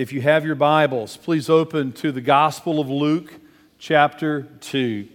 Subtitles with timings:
[0.00, 3.34] If you have your Bibles, please open to the Gospel of Luke,
[3.78, 5.06] chapter 2.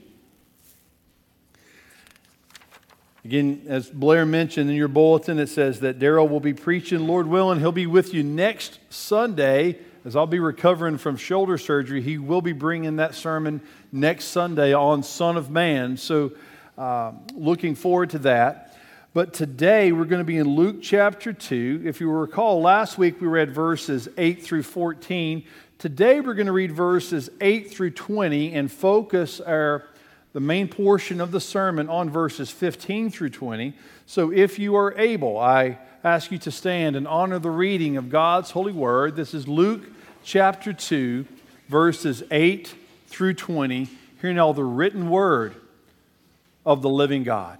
[3.23, 7.25] Again, as Blair mentioned in your bulletin, it says that Daryl will be preaching, Lord
[7.25, 7.59] willing.
[7.59, 12.03] He'll be with you next Sunday as I'll be recovering from shoulder surgery.
[12.03, 13.61] He will be bringing that sermon
[13.91, 15.97] next Sunday on Son of Man.
[15.97, 16.33] So,
[16.77, 18.64] uh, looking forward to that.
[19.15, 21.83] But today we're going to be in Luke chapter 2.
[21.85, 25.45] If you recall, last week we read verses 8 through 14.
[25.77, 29.85] Today we're going to read verses 8 through 20 and focus our
[30.33, 33.73] the main portion of the sermon on verses 15 through 20.
[34.05, 38.09] So if you are able, I ask you to stand and honor the reading of
[38.09, 39.15] God's holy word.
[39.15, 39.83] This is Luke
[40.25, 41.25] chapter 2,
[41.69, 42.75] verses 8
[43.07, 43.87] through 20.
[44.19, 45.55] Hear now the written word
[46.65, 47.59] of the living God.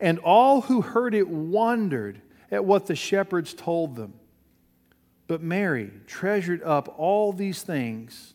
[0.00, 4.14] And all who heard it wondered at what the shepherds told them.
[5.26, 8.34] But Mary treasured up all these things,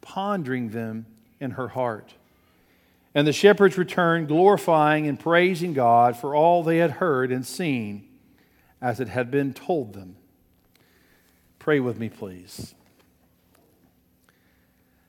[0.00, 1.06] pondering them
[1.40, 2.12] in her heart.
[3.14, 8.06] And the shepherds returned, glorifying and praising God for all they had heard and seen
[8.82, 10.16] as it had been told them.
[11.58, 12.74] Pray with me, please.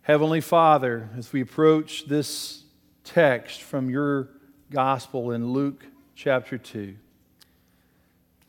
[0.04, 2.64] Heavenly Father, as we approach this
[3.04, 4.30] text from your
[4.72, 5.86] gospel in Luke
[6.16, 6.96] chapter 2.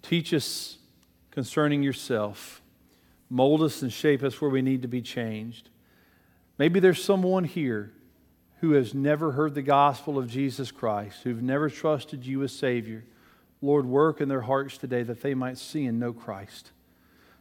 [0.02, 0.78] Teach us
[1.30, 2.60] concerning yourself.
[3.30, 5.68] Mold us and shape us where we need to be changed.
[6.58, 7.92] Maybe there's someone here
[8.60, 13.04] who has never heard the gospel of Jesus Christ, who've never trusted you as Savior.
[13.62, 16.72] Lord, work in their hearts today that they might see and know Christ.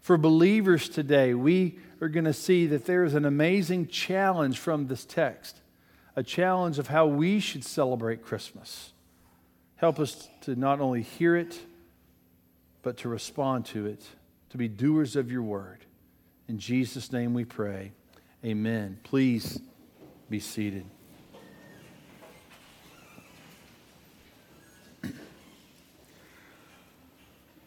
[0.01, 4.87] For believers today, we are going to see that there is an amazing challenge from
[4.87, 5.61] this text
[6.17, 8.91] a challenge of how we should celebrate Christmas.
[9.75, 11.59] Help us to not only hear it,
[12.81, 14.03] but to respond to it,
[14.49, 15.85] to be doers of your word.
[16.47, 17.91] In Jesus' name we pray.
[18.43, 18.99] Amen.
[19.03, 19.59] Please
[20.27, 20.85] be seated.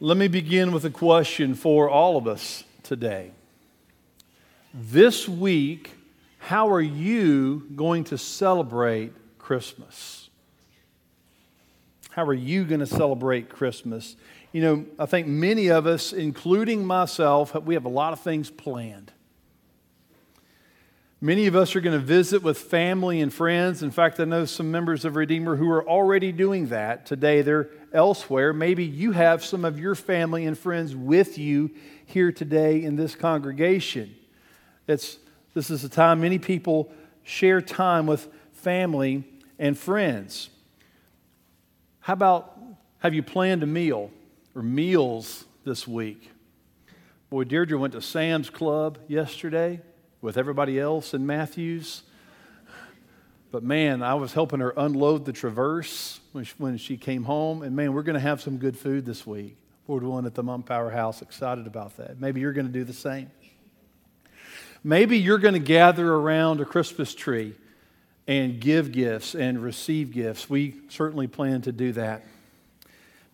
[0.00, 3.31] Let me begin with a question for all of us today.
[4.75, 5.93] This week,
[6.41, 10.31] how are you going to celebrate Christmas?
[12.11, 14.17] How are you going to celebrate Christmas?
[14.51, 18.51] You know, I think many of us, including myself, we have a lot of things
[18.51, 19.12] planned.
[21.21, 23.83] Many of us are going to visit with family and friends.
[23.83, 27.43] In fact, I know some members of Redeemer who are already doing that today.
[27.43, 28.55] They're elsewhere.
[28.55, 31.71] Maybe you have some of your family and friends with you
[32.07, 34.16] here today in this congregation.
[34.89, 35.19] It's
[35.54, 36.92] this is a time many people
[37.22, 39.24] share time with family
[39.58, 40.50] and friends.
[42.00, 42.56] How about
[42.98, 44.10] have you planned a meal
[44.54, 46.30] or meals this week?
[47.30, 49.80] Boy, Deirdre went to Sam's Club yesterday
[50.20, 52.02] with everybody else in Matthews.
[53.52, 57.62] But man, I was helping her unload the Traverse when she, when she came home.
[57.62, 59.56] And man, we're going to have some good food this week.
[59.88, 61.20] Lord willing, at the Mom Power House.
[61.20, 62.20] Excited about that.
[62.20, 63.30] Maybe you're going to do the same.
[64.82, 67.54] Maybe you're going to gather around a Christmas tree
[68.27, 70.48] and give gifts and receive gifts.
[70.48, 72.24] We certainly plan to do that.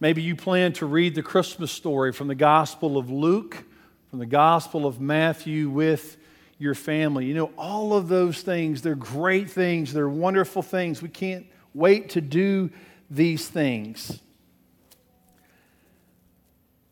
[0.01, 3.65] Maybe you plan to read the Christmas story from the Gospel of Luke,
[4.11, 6.17] from the Gospel of Matthew with
[6.59, 7.27] your family.
[7.27, 11.01] You know, all of those things, they're great things, they're wonderful things.
[11.01, 12.71] We can't wait to do
[13.09, 14.21] these things.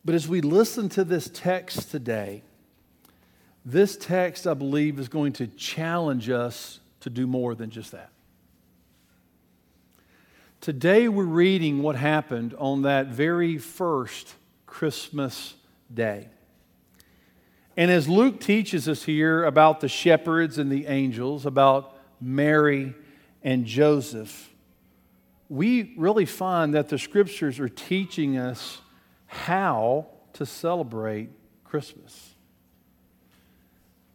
[0.05, 2.43] But as we listen to this text today,
[3.65, 8.11] this text, I believe, is going to challenge us to do more than just that.
[10.61, 14.35] Today, we're reading what happened on that very first
[14.65, 15.55] Christmas
[15.93, 16.29] day.
[17.77, 22.95] And as Luke teaches us here about the shepherds and the angels, about Mary
[23.43, 24.49] and Joseph,
[25.49, 28.81] we really find that the scriptures are teaching us
[29.27, 31.29] how to celebrate
[31.63, 32.24] Christmas.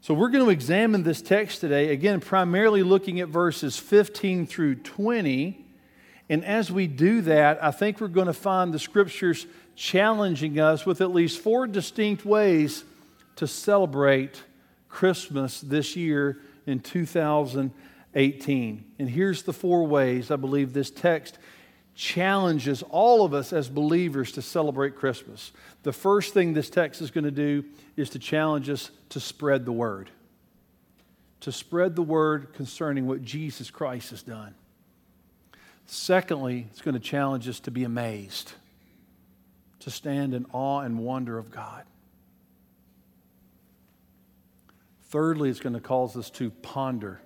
[0.02, 4.76] So, we're going to examine this text today, again, primarily looking at verses 15 through
[4.76, 5.62] 20.
[6.30, 9.44] And as we do that, I think we're going to find the scriptures
[9.76, 12.82] challenging us with at least four distinct ways
[13.36, 14.42] to celebrate
[14.88, 18.84] Christmas this year in 2018.
[18.98, 21.38] And here's the four ways I believe this text
[22.00, 25.52] challenges all of us as believers to celebrate Christmas.
[25.82, 27.62] The first thing this text is going to do
[27.94, 30.08] is to challenge us to spread the word.
[31.40, 34.54] To spread the word concerning what Jesus Christ has done.
[35.84, 38.52] Secondly, it's going to challenge us to be amazed,
[39.80, 41.84] to stand in awe and wonder of God.
[45.10, 47.20] Thirdly, it's going to cause us to ponder.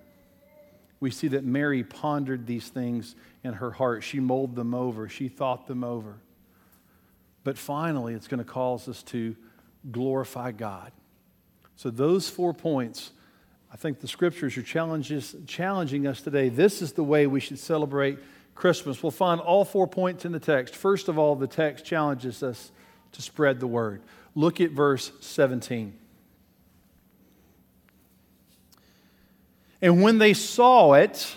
[0.98, 4.02] We see that Mary pondered these things in her heart.
[4.02, 6.16] She mulled them over, she thought them over.
[7.44, 9.36] But finally, it's going to cause us to
[9.92, 10.90] glorify God.
[11.76, 13.10] So, those four points,
[13.70, 16.48] I think the scriptures are challenges, challenging us today.
[16.48, 18.18] This is the way we should celebrate
[18.54, 19.02] Christmas.
[19.02, 20.74] We'll find all four points in the text.
[20.74, 22.72] First of all, the text challenges us
[23.12, 24.02] to spread the word.
[24.34, 25.98] Look at verse 17.
[29.82, 31.36] And when they saw it,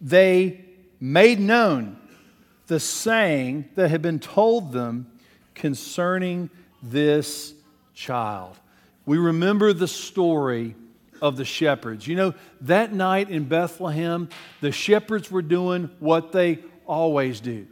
[0.00, 0.64] they
[1.00, 1.96] made known
[2.66, 5.10] the saying that had been told them
[5.54, 6.50] concerning
[6.82, 7.54] this
[7.94, 8.56] child.
[9.06, 10.74] We remember the story
[11.20, 12.06] of the shepherds.
[12.06, 14.28] You know, that night in Bethlehem,
[14.60, 17.66] the shepherds were doing what they always do.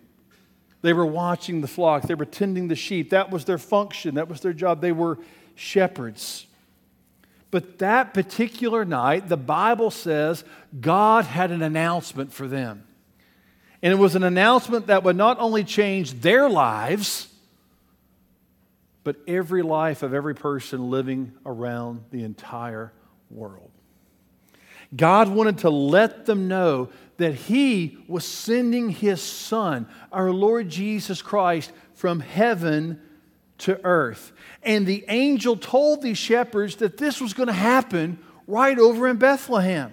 [0.82, 3.10] They were watching the flock, they were tending the sheep.
[3.10, 4.80] That was their function, that was their job.
[4.80, 5.18] They were
[5.54, 6.46] shepherds.
[7.50, 10.44] But that particular night, the Bible says
[10.80, 12.84] God had an announcement for them.
[13.86, 17.28] And it was an announcement that would not only change their lives,
[19.04, 22.92] but every life of every person living around the entire
[23.30, 23.70] world.
[24.96, 26.88] God wanted to let them know
[27.18, 33.00] that He was sending His Son, our Lord Jesus Christ, from heaven
[33.58, 34.32] to earth.
[34.64, 38.18] And the angel told these shepherds that this was going to happen
[38.48, 39.92] right over in Bethlehem.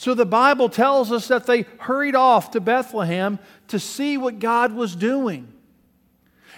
[0.00, 3.38] So the Bible tells us that they hurried off to Bethlehem
[3.68, 5.52] to see what God was doing.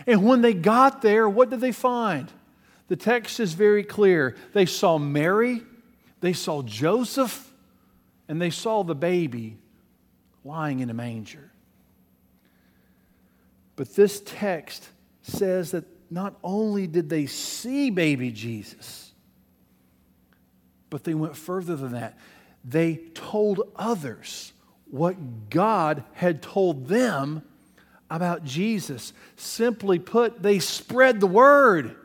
[0.07, 2.31] And when they got there, what did they find?
[2.87, 4.37] The text is very clear.
[4.53, 5.63] They saw Mary,
[6.21, 7.53] they saw Joseph,
[8.29, 9.57] and they saw the baby
[10.45, 11.51] lying in a manger.
[13.75, 14.89] But this text
[15.23, 19.13] says that not only did they see baby Jesus,
[20.91, 22.17] but they went further than that.
[22.65, 24.53] They told others
[24.91, 27.43] what God had told them
[28.11, 29.13] about Jesus.
[29.37, 31.97] Simply put, they spread the word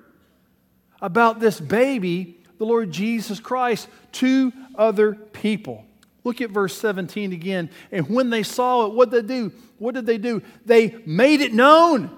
[1.02, 5.86] about this baby, the Lord Jesus Christ, to other people.
[6.24, 7.70] Look at verse 17 again.
[7.92, 9.52] And when they saw it, what did they do?
[9.78, 10.42] What did they do?
[10.66, 12.10] They made it known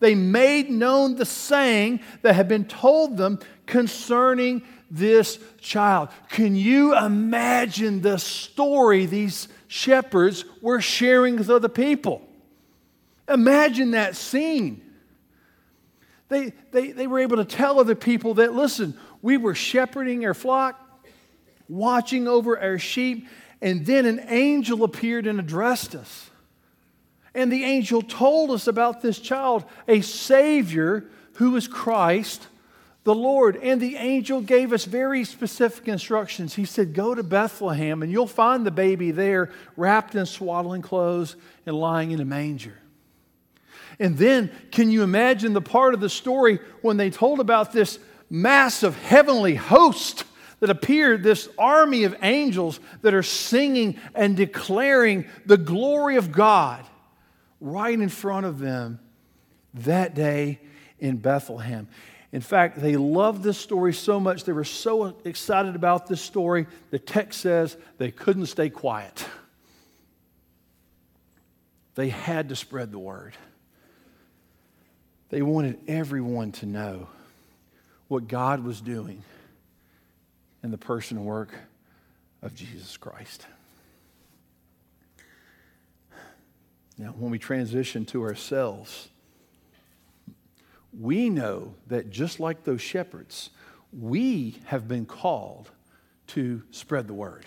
[0.00, 6.08] they made known the saying that had been told them concerning this child.
[6.28, 12.26] Can you imagine the story these shepherds were sharing with other people?
[13.28, 14.82] Imagine that scene.
[16.28, 20.34] They, they, they were able to tell other people that, listen, we were shepherding our
[20.34, 20.80] flock,
[21.68, 23.28] watching over our sheep,
[23.60, 26.30] and then an angel appeared and addressed us.
[27.34, 31.04] And the angel told us about this child, a Savior
[31.34, 32.46] who is Christ
[33.14, 33.56] the Lord.
[33.56, 36.54] And the angel gave us very specific instructions.
[36.54, 41.36] He said, Go to Bethlehem and you'll find the baby there wrapped in swaddling clothes
[41.66, 42.78] and lying in a manger.
[43.98, 47.98] And then, can you imagine the part of the story when they told about this
[48.30, 50.24] massive heavenly host
[50.60, 56.86] that appeared, this army of angels that are singing and declaring the glory of God?
[57.60, 58.98] right in front of them
[59.74, 60.58] that day
[60.98, 61.88] in Bethlehem.
[62.32, 66.66] In fact, they loved this story so much, they were so excited about this story,
[66.90, 69.24] the text says they couldn't stay quiet.
[71.96, 73.34] They had to spread the word.
[75.28, 77.08] They wanted everyone to know
[78.08, 79.22] what God was doing
[80.62, 81.52] in the person and work
[82.42, 83.46] of Jesus Christ.
[86.96, 89.09] Now, when we transition to ourselves,
[90.98, 93.50] we know that just like those shepherds,
[93.92, 95.70] we have been called
[96.28, 97.46] to spread the word.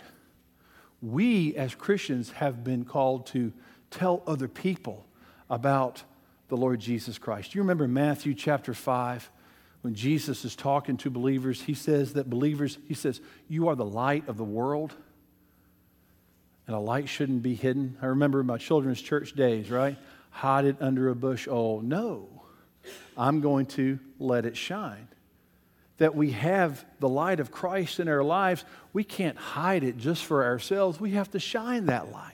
[1.01, 3.51] We, as Christians, have been called to
[3.91, 5.05] tell other people
[5.49, 6.03] about
[6.47, 7.55] the Lord Jesus Christ.
[7.55, 9.29] You remember Matthew chapter 5?
[9.81, 13.19] When Jesus is talking to believers, he says that believers, he says,
[13.49, 14.95] You are the light of the world,
[16.67, 17.97] and a light shouldn't be hidden.
[18.01, 19.97] I remember my children's church days, right?
[20.29, 21.49] Hide it under a bush.
[21.49, 22.32] Oh, no.
[23.17, 25.07] I'm going to let it shine.
[25.97, 30.25] That we have the light of Christ in our lives, we can't hide it just
[30.25, 30.99] for ourselves.
[30.99, 32.33] We have to shine that light.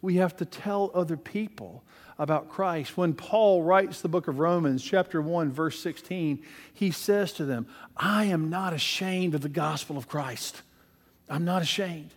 [0.00, 1.82] We have to tell other people
[2.18, 2.96] about Christ.
[2.96, 7.66] When Paul writes the book of Romans, chapter 1, verse 16, he says to them,
[7.96, 10.62] I am not ashamed of the gospel of Christ.
[11.28, 12.10] I'm not ashamed.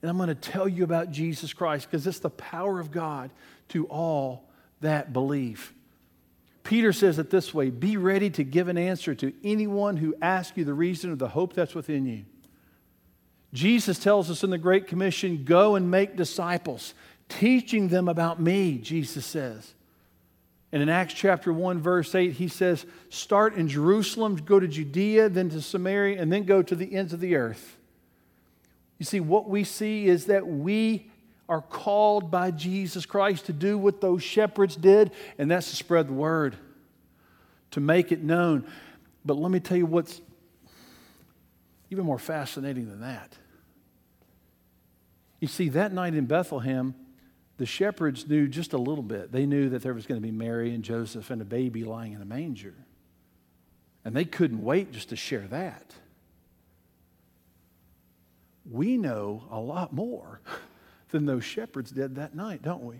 [0.00, 3.30] And I'm going to tell you about Jesus Christ because it's the power of God
[3.68, 4.48] to all
[4.80, 5.72] that believe.
[6.66, 10.56] Peter says it this way Be ready to give an answer to anyone who asks
[10.56, 12.24] you the reason of the hope that's within you.
[13.52, 16.92] Jesus tells us in the Great Commission go and make disciples,
[17.28, 19.74] teaching them about me, Jesus says.
[20.72, 25.28] And in Acts chapter 1, verse 8, he says, Start in Jerusalem, go to Judea,
[25.28, 27.76] then to Samaria, and then go to the ends of the earth.
[28.98, 31.10] You see, what we see is that we
[31.48, 36.08] are called by Jesus Christ to do what those shepherds did, and that's to spread
[36.08, 36.56] the word,
[37.72, 38.66] to make it known.
[39.24, 40.20] But let me tell you what's
[41.90, 43.36] even more fascinating than that.
[45.40, 46.94] You see, that night in Bethlehem,
[47.58, 49.32] the shepherds knew just a little bit.
[49.32, 52.12] They knew that there was going to be Mary and Joseph and a baby lying
[52.12, 52.74] in a manger.
[54.04, 55.94] And they couldn't wait just to share that.
[58.70, 60.40] We know a lot more
[61.16, 62.96] than those shepherds did that night, don't we?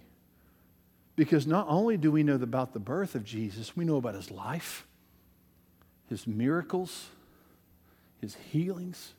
[1.16, 4.30] Because not only do we know about the birth of Jesus, we know about his
[4.30, 4.86] life,
[6.08, 7.08] his miracles,
[8.20, 9.12] his healings,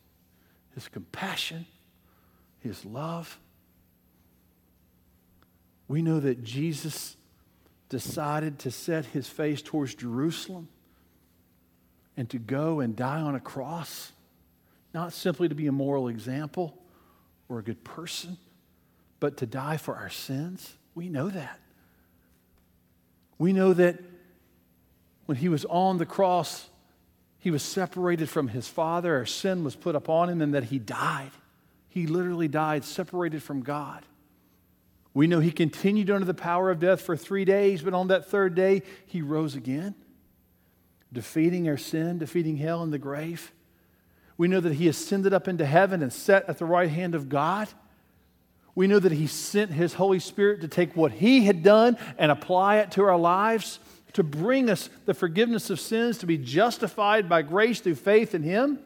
[0.74, 1.68] his compassion,
[2.60, 3.39] his love.
[5.88, 7.16] We know that Jesus
[7.89, 10.70] decided to set his face towards Jerusalem
[12.16, 14.12] and to go and die on a cross,
[14.92, 16.77] not simply to be a moral example
[17.48, 18.38] or a good person,
[19.20, 20.76] but to die for our sins.
[20.96, 21.60] We know that.
[23.38, 24.00] We know that
[25.26, 26.70] when he was on the cross,
[27.40, 29.16] he was separated from his Father.
[29.16, 31.32] Our sin was put upon him, and that he died.
[31.90, 34.04] He literally died, separated from God.
[35.14, 38.30] We know he continued under the power of death for three days, but on that
[38.30, 39.96] third day, he rose again,
[41.12, 43.52] defeating our sin, defeating hell and the grave.
[44.38, 47.30] We know that he ascended up into heaven and sat at the right hand of
[47.30, 47.68] God.
[48.78, 52.32] We know that He sent His Holy Spirit to take what He had done and
[52.32, 53.80] apply it to our lives,
[54.14, 58.44] to bring us the forgiveness of sins, to be justified by grace through faith in
[58.44, 58.78] Him.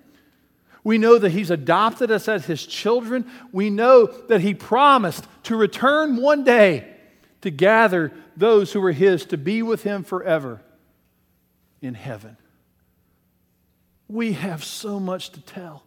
[0.86, 3.30] We know that He's adopted us as His children.
[3.52, 6.88] We know that He promised to return one day
[7.42, 10.62] to gather those who are His to be with Him forever
[11.82, 12.38] in heaven.
[14.08, 15.84] We have so much to tell.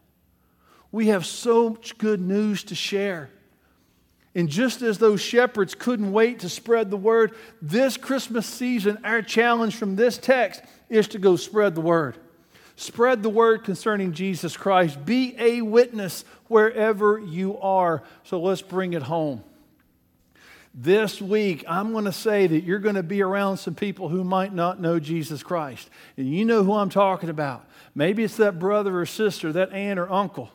[0.93, 3.31] We have so much good news to share.
[4.35, 9.23] And just as those shepherds couldn't wait to spread the word, this Christmas season, our
[9.23, 12.19] challenge from this text is to go spread the word.
[12.77, 15.05] Spread the word concerning Jesus Christ.
[15.05, 18.03] Be a witness wherever you are.
[18.25, 19.45] So let's bring it home.
[20.77, 24.25] This week, I'm going to say that you're going to be around some people who
[24.25, 25.89] might not know Jesus Christ.
[26.17, 27.65] And you know who I'm talking about.
[27.95, 30.51] Maybe it's that brother or sister, that aunt or uncle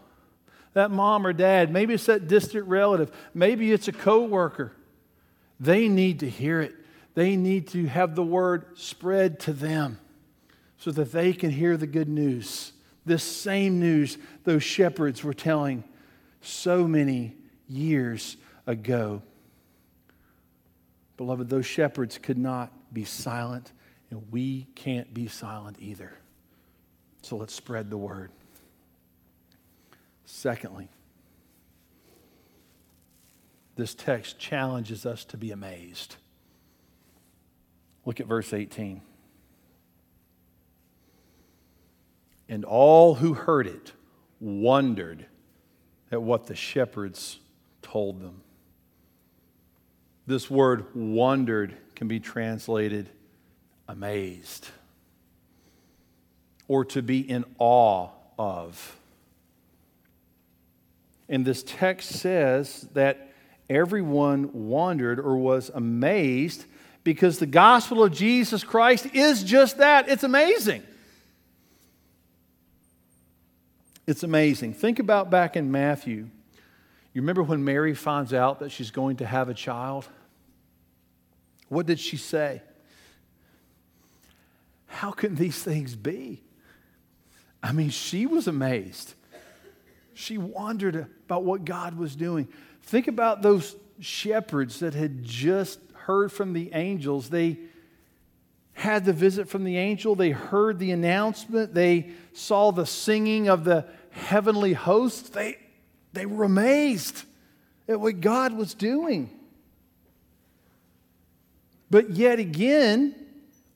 [0.73, 4.73] that mom or dad, maybe it's that distant relative, maybe it's a coworker.
[5.59, 6.75] They need to hear it.
[7.15, 9.99] They need to have the word spread to them
[10.77, 12.71] so that they can hear the good news.
[13.05, 15.83] This same news those shepherds were telling
[16.41, 17.35] so many
[17.67, 19.21] years ago.
[21.17, 23.73] Beloved, those shepherds could not be silent,
[24.09, 26.13] and we can't be silent either.
[27.21, 28.31] So let's spread the word.
[30.31, 30.87] Secondly,
[33.75, 36.17] this text challenges us to be amazed.
[38.05, 39.01] Look at verse 18.
[42.47, 43.91] And all who heard it
[44.39, 45.25] wondered
[46.11, 47.39] at what the shepherds
[47.81, 48.43] told them.
[50.27, 53.09] This word wondered can be translated
[53.87, 54.67] amazed
[56.67, 58.98] or to be in awe of.
[61.29, 63.31] And this text says that
[63.69, 66.65] everyone wondered or was amazed
[67.03, 70.83] because the gospel of Jesus Christ is just that it's amazing.
[74.07, 74.73] It's amazing.
[74.73, 76.29] Think about back in Matthew.
[77.13, 80.07] You remember when Mary finds out that she's going to have a child?
[81.67, 82.63] What did she say?
[84.87, 86.41] How can these things be?
[87.61, 89.13] I mean, she was amazed.
[90.19, 92.49] She wondered about what God was doing.
[92.81, 97.29] Think about those shepherds that had just heard from the angels.
[97.29, 97.57] They
[98.73, 103.63] had the visit from the angel, they heard the announcement, they saw the singing of
[103.63, 105.29] the heavenly hosts.
[105.29, 105.57] They,
[106.11, 107.23] they were amazed
[107.87, 109.29] at what God was doing.
[111.89, 113.15] But yet again,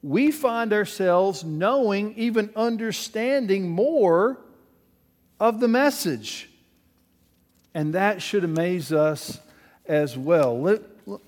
[0.02, 4.43] we find ourselves knowing, even understanding more
[5.40, 6.50] of the message.
[7.74, 9.40] And that should amaze us
[9.86, 10.60] as well.
[10.62, 10.82] Let,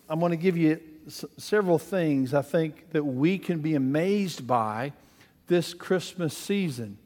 [0.10, 0.80] I'm going to give you
[1.38, 4.94] several things I think that we can be amazed by
[5.48, 6.98] this Christmas season.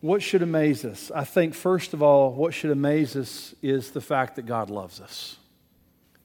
[0.00, 1.10] What should amaze us?
[1.14, 5.00] I think, first of all, what should amaze us is the fact that God loves
[5.00, 5.36] us.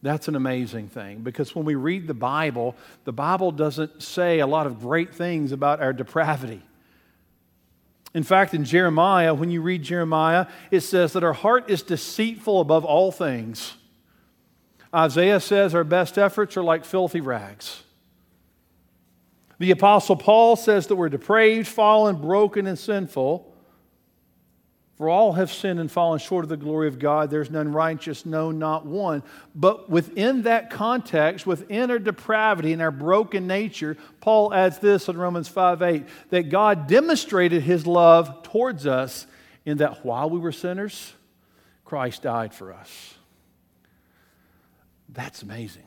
[0.02, 4.48] That's an amazing thing because when we read the Bible, the Bible doesn't say a
[4.48, 6.62] lot of great things about our depravity.
[8.14, 12.62] In fact, in Jeremiah, when you read Jeremiah, it says that our heart is deceitful
[12.62, 13.76] above all things.
[14.94, 17.84] Isaiah says our best efforts are like filthy rags.
[19.60, 23.54] The Apostle Paul says that we're depraved, fallen, broken, and sinful.
[24.98, 27.30] For all have sinned and fallen short of the glory of God.
[27.30, 29.22] There's none righteous, no, not one.
[29.54, 35.16] But within that context, within our depravity and our broken nature, Paul adds this in
[35.16, 39.28] Romans 5 8 that God demonstrated his love towards us
[39.66, 41.14] in that while we were sinners,
[41.86, 43.14] Christ died for us.
[45.10, 45.84] That's amazing.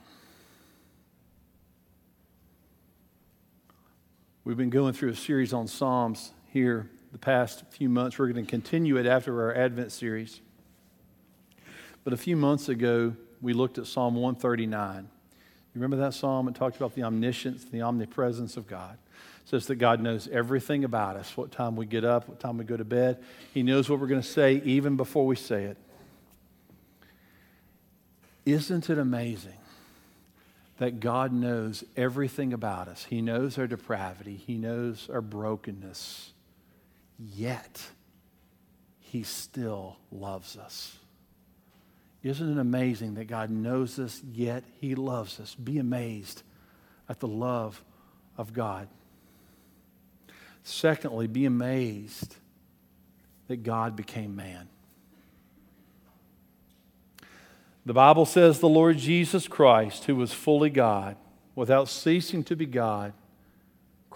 [4.44, 8.18] We've been going through a series on Psalms here the past few months.
[8.18, 10.40] We're going to continue it after our Advent series.
[12.04, 15.02] But a few months ago, we looked at Psalm 139.
[15.02, 16.48] You remember that psalm?
[16.48, 18.98] It talked about the omniscience, the omnipresence of God.
[19.42, 22.58] It says that God knows everything about us what time we get up, what time
[22.58, 23.22] we go to bed.
[23.54, 25.76] He knows what we're going to say even before we say it.
[28.46, 29.58] Isn't it amazing
[30.78, 33.04] that God knows everything about us?
[33.04, 36.32] He knows our depravity, He knows our brokenness
[37.20, 37.82] yet
[38.98, 40.96] he still loves us.
[42.22, 45.54] Isn't it amazing that God knows us, yet he loves us?
[45.54, 46.42] Be amazed
[47.08, 47.82] at the love
[48.36, 48.88] of God.
[50.62, 52.36] Secondly, be amazed
[53.48, 54.68] that God became man.
[57.86, 61.16] The Bible says the Lord Jesus Christ, who was fully God,
[61.54, 63.14] without ceasing to be God,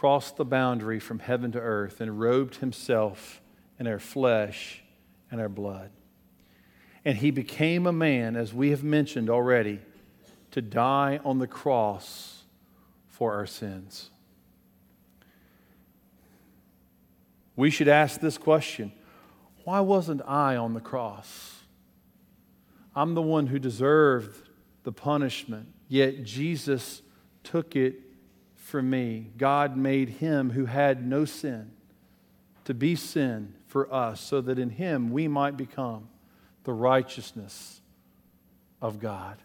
[0.04, 3.40] crossed the boundary from heaven to earth and robed himself
[3.80, 4.82] in our flesh
[5.30, 5.88] and our blood.
[7.06, 9.80] And he became a man, as we have mentioned already,
[10.50, 12.42] to die on the cross
[13.08, 14.10] for our sins.
[17.56, 18.92] We should ask this question
[19.64, 21.62] why wasn't I on the cross?
[22.94, 24.50] I'm the one who deserved
[24.82, 27.00] the punishment, yet Jesus
[27.42, 28.03] took it
[28.74, 29.30] for me.
[29.38, 31.70] God made him who had no sin
[32.64, 36.08] to be sin for us, so that in him we might become
[36.64, 37.80] the righteousness
[38.82, 39.36] of God.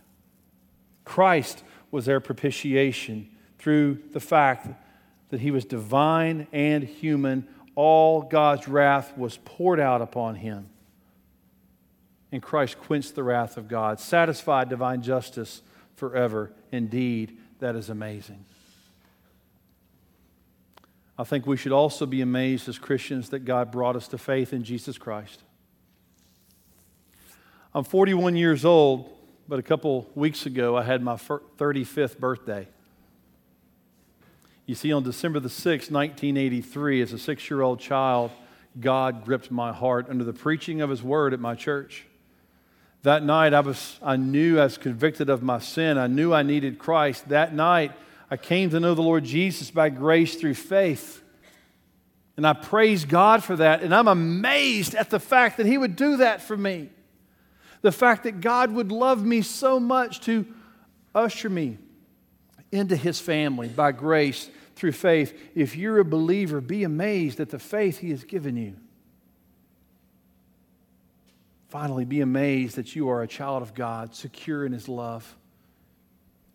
[1.06, 4.68] Christ was their propitiation through the fact
[5.30, 7.48] that he was divine and human.
[7.76, 10.72] All God's wrath was poured out upon him.
[12.32, 15.62] And Christ quenched the wrath of God, satisfied divine justice
[15.98, 16.52] forever.
[16.72, 18.44] Indeed, that is amazing.
[21.20, 24.54] I think we should also be amazed as Christians that God brought us to faith
[24.54, 25.44] in Jesus Christ.
[27.76, 29.10] I'm 41 years old,
[29.46, 32.70] but a couple weeks ago I had my 35th birthday.
[34.66, 38.32] You see, on December the 6th, 1983, as a six year old child,
[38.80, 42.06] God gripped my heart under the preaching of His word at my church.
[43.04, 45.98] That night, I, was, I knew I was convicted of my sin.
[45.98, 47.28] I knew I needed Christ.
[47.28, 47.92] That night,
[48.32, 51.24] I came to know the Lord Jesus by grace through faith.
[52.38, 53.82] And I praise God for that.
[53.82, 56.90] And I'm amazed at the fact that He would do that for me.
[57.82, 60.46] The fact that God would love me so much to
[61.14, 61.78] usher me
[62.72, 65.38] into His family by grace through faith.
[65.56, 68.76] If you're a believer, be amazed at the faith He has given you.
[71.68, 75.36] Finally, be amazed that you are a child of God, secure in His love.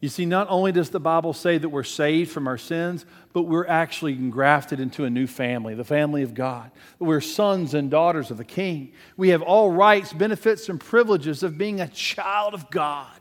[0.05, 3.45] You see, not only does the Bible say that we're saved from our sins, but
[3.45, 6.73] we're actually engrafted into a new family, the family of God.
[6.99, 8.93] We're sons and daughters of the King.
[9.17, 13.19] We have all rights, benefits, and privileges of being a child of God.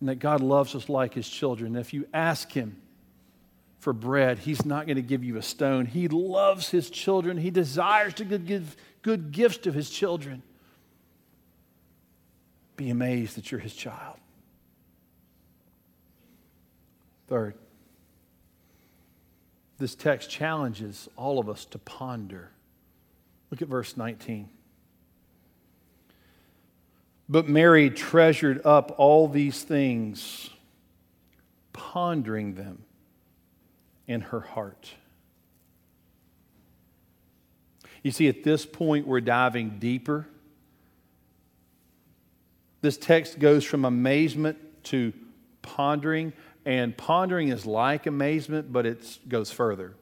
[0.00, 1.76] And that God loves us like His children.
[1.76, 2.82] If you ask Him
[3.78, 5.86] for bread, He's not going to give you a stone.
[5.86, 10.42] He loves His children, He desires to give good gifts to His children.
[12.74, 14.16] Be amazed that you're His child.
[17.30, 17.54] Third,
[19.78, 22.50] this text challenges all of us to ponder.
[23.52, 24.48] Look at verse 19.
[27.28, 30.50] But Mary treasured up all these things,
[31.72, 32.82] pondering them
[34.08, 34.94] in her heart.
[38.02, 40.26] You see, at this point, we're diving deeper.
[42.80, 45.12] This text goes from amazement to
[45.62, 46.32] pondering
[46.64, 49.94] and pondering is like amazement, but it goes further.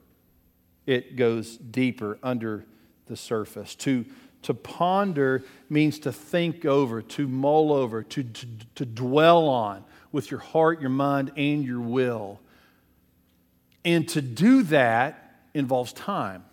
[0.86, 2.64] It goes deeper under
[3.06, 3.74] the surface.
[3.76, 4.04] To,
[4.42, 10.30] to ponder means to think over, to mull over, to, to, to dwell on with
[10.30, 12.40] your heart, your mind, and your will.
[13.84, 16.44] And to do that involves time.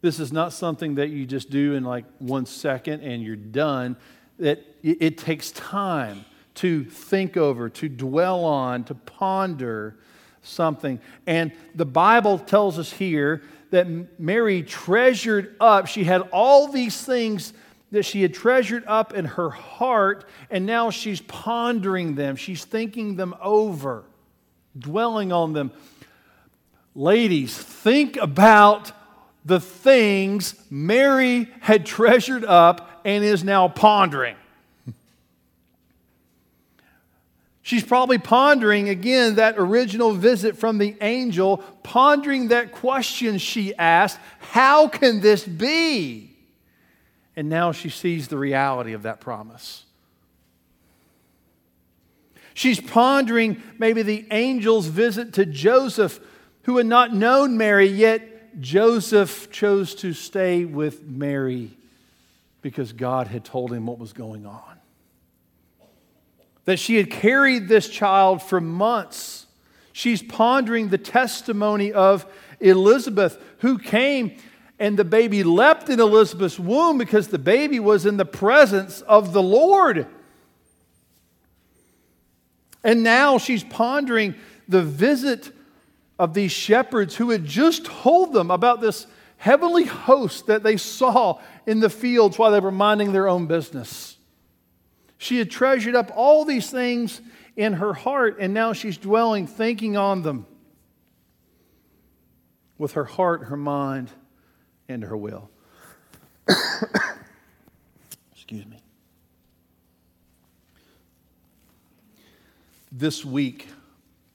[0.00, 3.96] This is not something that you just do in like one second and you're done.
[4.38, 9.96] It, it takes time to think over, to dwell on, to ponder
[10.42, 11.00] something.
[11.26, 17.52] And the Bible tells us here that Mary treasured up, she had all these things
[17.90, 22.36] that she had treasured up in her heart, and now she's pondering them.
[22.36, 24.04] She's thinking them over,
[24.78, 25.72] dwelling on them.
[26.94, 28.92] Ladies, think about
[29.44, 34.36] the things Mary had treasured up and is now pondering.
[37.64, 44.18] She's probably pondering again that original visit from the angel, pondering that question she asked
[44.38, 46.36] How can this be?
[47.34, 49.86] And now she sees the reality of that promise.
[52.52, 56.20] She's pondering maybe the angel's visit to Joseph,
[56.64, 61.70] who had not known Mary, yet Joseph chose to stay with Mary
[62.60, 64.73] because God had told him what was going on
[66.64, 69.46] that she had carried this child for months.
[69.92, 72.26] She's pondering the testimony of
[72.60, 74.36] Elizabeth, who came
[74.78, 79.32] and the baby leapt in Elizabeth's womb because the baby was in the presence of
[79.32, 80.06] the Lord.
[82.82, 84.34] And now she's pondering
[84.68, 85.52] the visit
[86.18, 91.40] of these shepherds who had just told them about this heavenly host that they saw
[91.66, 94.16] in the fields while they were minding their own business.
[95.18, 97.20] She had treasured up all these things
[97.56, 100.46] in her heart, and now she's dwelling, thinking on them
[102.78, 104.10] with her heart, her mind,
[104.88, 105.50] and her will.
[108.32, 108.78] Excuse me.
[112.90, 113.68] This week,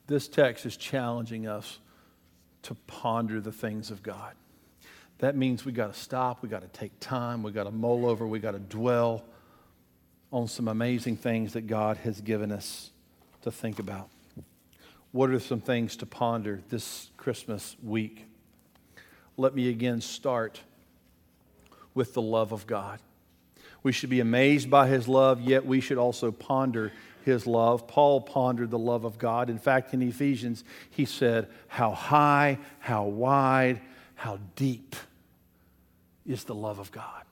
[0.08, 1.80] this text is challenging us
[2.64, 4.34] to ponder the things of God.
[5.20, 8.06] That means we got to stop, we got to take time, we got to mull
[8.06, 9.24] over, we got to dwell
[10.32, 12.92] on some amazing things that God has given us
[13.42, 14.10] to think about.
[15.12, 18.26] What are some things to ponder this Christmas week?
[19.38, 20.62] Let me again start
[21.96, 23.00] with the love of God.
[23.82, 26.92] We should be amazed by his love, yet we should also ponder
[27.24, 27.88] his love.
[27.88, 29.50] Paul pondered the love of God.
[29.50, 33.82] In fact, in Ephesians, he said, How high, how wide,
[34.16, 34.96] how deep
[36.26, 37.24] is the love of God.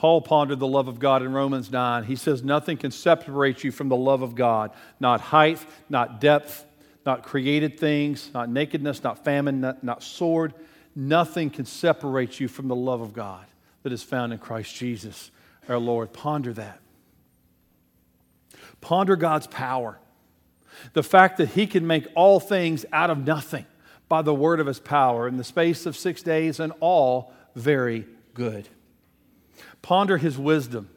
[0.00, 2.04] Paul pondered the love of God in Romans 9.
[2.04, 4.70] He says, Nothing can separate you from the love of God.
[4.98, 6.64] Not height, not depth,
[7.04, 10.54] not created things, not nakedness, not famine, not, not sword.
[10.96, 13.44] Nothing can separate you from the love of God
[13.82, 15.30] that is found in Christ Jesus,
[15.68, 16.14] our Lord.
[16.14, 16.80] Ponder that.
[18.80, 19.98] Ponder God's power.
[20.94, 23.66] The fact that He can make all things out of nothing
[24.08, 28.06] by the word of His power in the space of six days, and all very
[28.32, 28.66] good.
[29.82, 30.88] Ponder his wisdom.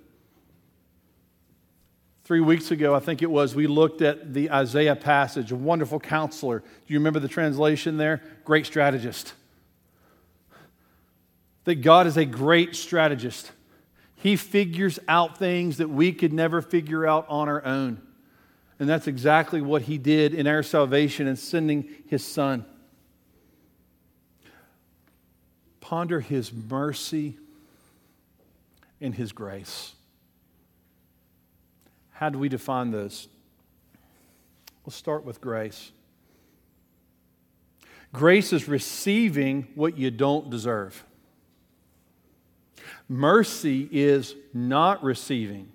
[2.25, 5.99] Three weeks ago, I think it was, we looked at the Isaiah passage, a wonderful
[5.99, 6.59] counselor.
[6.59, 8.21] Do you remember the translation there?
[8.45, 9.33] Great strategist.
[11.65, 13.51] That God is a great strategist.
[14.15, 18.01] He figures out things that we could never figure out on our own.
[18.79, 22.65] And that's exactly what He did in our salvation and sending His Son.
[25.81, 27.37] Ponder His mercy
[29.03, 29.93] and His grace.
[32.11, 33.27] How do we define those?
[34.85, 35.91] Let's start with grace.
[38.13, 41.03] Grace is receiving what you don't deserve.
[43.09, 45.69] Mercy is not receiving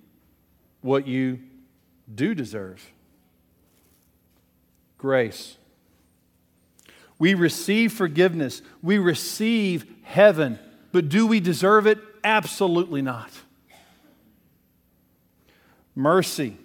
[0.81, 1.39] what you
[2.13, 2.91] do deserve.
[4.97, 5.57] Grace.
[7.19, 8.61] We receive forgiveness.
[8.81, 10.57] We receive heaven.
[10.91, 11.99] But do we deserve it?
[12.23, 13.31] Absolutely not
[15.99, 16.57] mercy.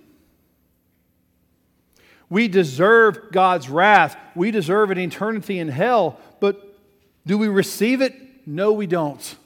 [2.30, 4.16] We deserve God's wrath.
[4.34, 6.78] We deserve an eternity in hell, but
[7.26, 8.14] do we receive it?
[8.46, 9.36] No, we don't.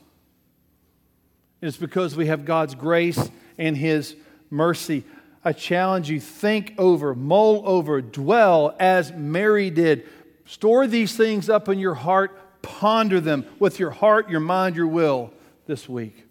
[1.60, 4.14] It's because we have God's grace and His
[4.50, 5.04] mercy.
[5.44, 10.06] I challenge you think over, mull over, dwell as Mary did.
[10.44, 14.86] Store these things up in your heart, ponder them with your heart, your mind, your
[14.86, 15.32] will
[15.68, 16.24] this week.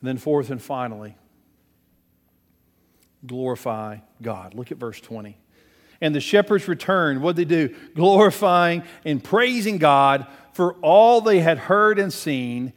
[0.00, 1.16] And then, fourth and finally,
[3.24, 4.54] glorify God.
[4.54, 5.38] Look at verse 20.
[6.00, 7.22] And the shepherds returned.
[7.22, 7.76] What did they do?
[7.94, 12.72] Glorifying and praising God for all they had heard and seen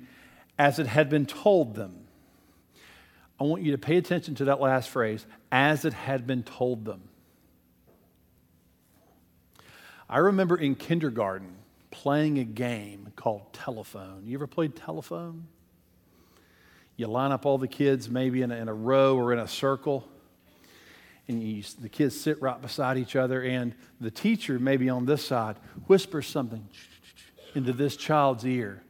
[0.59, 2.05] as it had been told them.
[3.39, 6.85] I want you to pay attention to that last phrase as it had been told
[6.85, 7.09] them.
[10.09, 11.55] I remember in kindergarten
[11.91, 14.23] playing a game called telephone.
[14.25, 15.47] You ever played telephone?
[16.95, 19.47] You line up all the kids maybe in a, in a row or in a
[19.47, 20.07] circle,
[21.27, 25.25] and you, the kids sit right beside each other, and the teacher, maybe on this
[25.25, 26.67] side, whispers something
[27.55, 28.83] into this child's ear.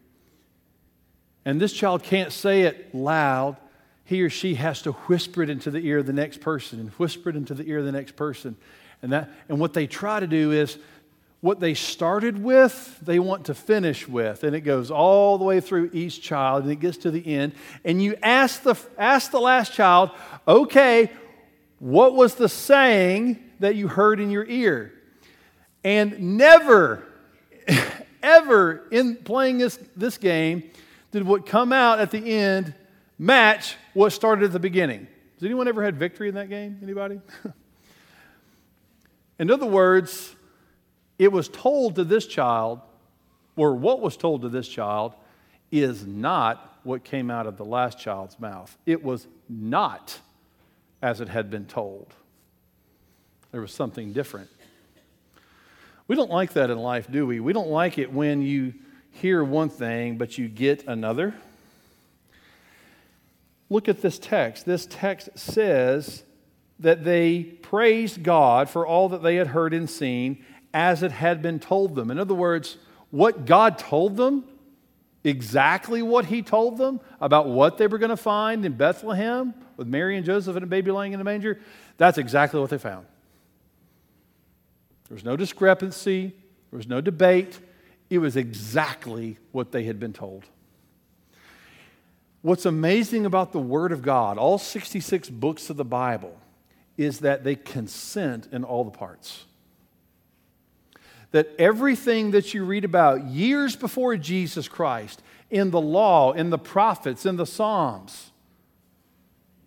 [1.45, 3.57] And this child can't say it loud.
[4.03, 6.89] He or she has to whisper it into the ear of the next person and
[6.91, 8.55] whisper it into the ear of the next person.
[9.01, 10.77] And, that, and what they try to do is
[11.41, 14.43] what they started with, they want to finish with.
[14.43, 17.53] And it goes all the way through each child and it gets to the end.
[17.83, 20.11] And you ask the, ask the last child,
[20.47, 21.09] okay,
[21.79, 24.93] what was the saying that you heard in your ear?
[25.83, 27.03] And never,
[28.23, 30.69] ever in playing this, this game
[31.11, 32.75] did what come out at the end
[33.17, 35.07] match what started at the beginning.
[35.35, 36.77] Has anyone ever had victory in that game?
[36.83, 37.19] Anybody?
[39.39, 40.35] in other words,
[41.21, 42.81] it was told to this child,
[43.55, 45.13] or what was told to this child,
[45.71, 48.75] is not what came out of the last child's mouth.
[48.87, 50.17] It was not
[50.99, 52.11] as it had been told.
[53.51, 54.49] There was something different.
[56.07, 57.39] We don't like that in life, do we?
[57.39, 58.73] We don't like it when you
[59.11, 61.35] hear one thing, but you get another.
[63.69, 64.65] Look at this text.
[64.65, 66.23] This text says
[66.79, 71.41] that they praised God for all that they had heard and seen, as it had
[71.41, 72.11] been told them.
[72.11, 72.77] In other words,
[73.09, 74.45] what God told them,
[75.23, 79.87] exactly what He told them about what they were going to find in Bethlehem with
[79.87, 81.59] Mary and Joseph and a baby lying in a manger,
[81.97, 83.05] that's exactly what they found.
[85.07, 86.33] There was no discrepancy,
[86.71, 87.59] there was no debate.
[88.09, 90.45] It was exactly what they had been told.
[92.41, 96.37] What's amazing about the Word of God, all 66 books of the Bible,
[96.97, 99.45] is that they consent in all the parts
[101.31, 106.57] that everything that you read about years before Jesus Christ, in the law, in the
[106.57, 108.31] prophets, in the Psalms,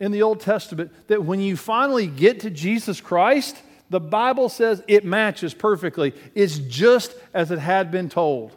[0.01, 3.57] in the Old Testament, that when you finally get to Jesus Christ,
[3.91, 6.15] the Bible says it matches perfectly.
[6.35, 8.55] It's just as it had been told.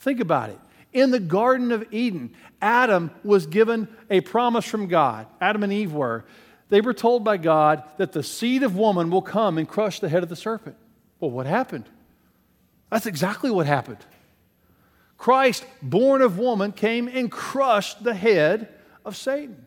[0.00, 0.58] Think about it.
[0.92, 5.26] In the Garden of Eden, Adam was given a promise from God.
[5.40, 6.24] Adam and Eve were.
[6.68, 10.08] They were told by God that the seed of woman will come and crush the
[10.08, 10.76] head of the serpent.
[11.20, 11.84] Well, what happened?
[12.90, 13.98] That's exactly what happened.
[15.18, 18.68] Christ, born of woman, came and crushed the head
[19.04, 19.64] of Satan.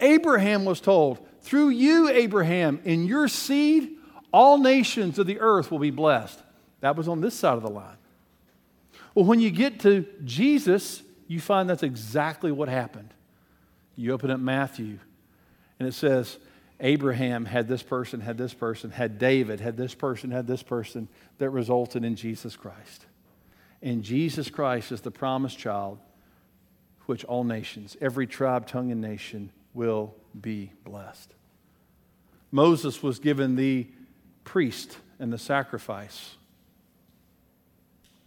[0.00, 3.96] Abraham was told, through you, Abraham, in your seed,
[4.32, 6.40] all nations of the earth will be blessed.
[6.80, 7.96] That was on this side of the line.
[9.14, 13.14] Well, when you get to Jesus, you find that's exactly what happened.
[13.96, 14.98] You open up Matthew,
[15.78, 16.38] and it says,
[16.80, 21.08] Abraham had this person, had this person, had David, had this person, had this person
[21.38, 23.06] that resulted in Jesus Christ.
[23.80, 25.98] And Jesus Christ is the promised child
[27.06, 31.32] which all nations, every tribe, tongue, and nation will be blessed.
[32.50, 33.86] Moses was given the
[34.44, 36.36] priest and the sacrifice.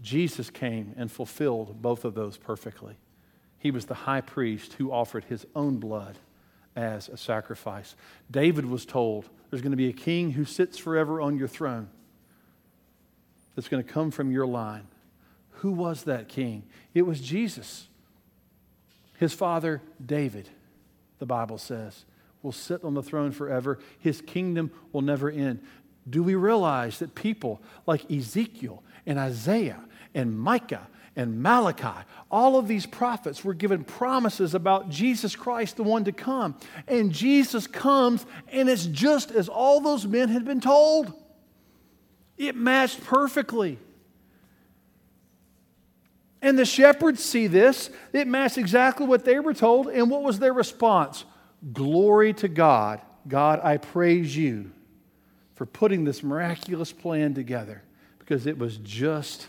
[0.02, 2.98] Jesus came and fulfilled both of those perfectly.
[3.58, 6.18] He was the high priest who offered his own blood
[6.78, 7.96] as a sacrifice.
[8.30, 11.90] David was told there's going to be a king who sits forever on your throne
[13.56, 14.88] that's going to come from your line.
[15.62, 16.64] Who was that king?
[16.94, 17.88] It was Jesus.
[19.18, 20.50] His father, David,
[21.18, 22.06] the Bible says,
[22.44, 23.80] will sit on the throne forever.
[24.00, 25.64] His kingdom will never end.
[26.08, 32.68] Do we realize that people like Ezekiel and Isaiah and Micah and Malachi, all of
[32.68, 36.56] these prophets were given promises about Jesus Christ, the one to come.
[36.88, 41.12] And Jesus comes, and it's just as all those men had been told.
[42.38, 43.80] It matched perfectly.
[46.40, 47.90] And the shepherds see this.
[48.14, 49.88] It matched exactly what they were told.
[49.88, 51.26] And what was their response?
[51.74, 53.02] Glory to God.
[53.28, 54.70] God, I praise you
[55.56, 57.82] for putting this miraculous plan together
[58.20, 59.48] because it was just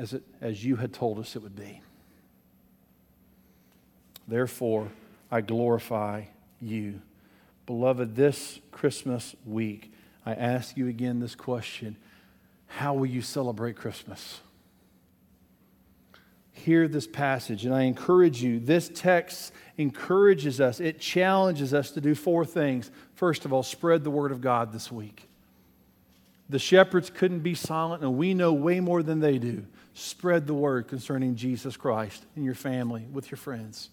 [0.00, 1.82] as, it, as you had told us it would be.
[4.26, 4.88] Therefore,
[5.30, 6.24] I glorify
[6.60, 7.02] you.
[7.66, 9.92] Beloved, this Christmas week,
[10.24, 11.96] I ask you again this question
[12.66, 14.40] How will you celebrate Christmas?
[16.52, 18.58] Hear this passage, and I encourage you.
[18.58, 22.90] This text encourages us, it challenges us to do four things.
[23.14, 25.29] First of all, spread the word of God this week.
[26.50, 29.64] The shepherds couldn't be silent, and we know way more than they do.
[29.94, 33.88] Spread the word concerning Jesus Christ in your family, with your friends.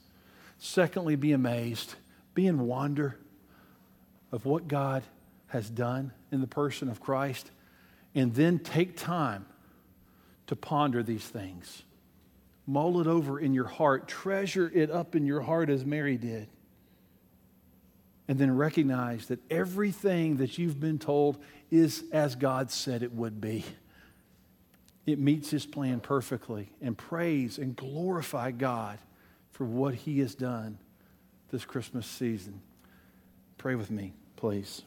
[0.57, 1.93] Secondly, be amazed,
[2.33, 3.15] be in wonder
[4.31, 5.03] of what God
[5.47, 7.51] has done in the person of Christ,
[8.15, 9.45] and then take time
[10.47, 11.83] to ponder these things.
[12.65, 16.47] Mull it over in your heart, treasure it up in your heart as Mary did.
[18.27, 21.37] And then recognize that everything that you've been told
[21.71, 23.65] is as God said it would be.
[25.05, 26.69] It meets his plan perfectly.
[26.81, 28.99] And praise and glorify God
[29.51, 30.77] for what he has done
[31.49, 32.61] this Christmas season.
[33.57, 34.83] Pray with me, please.